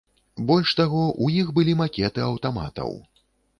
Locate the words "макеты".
1.83-2.25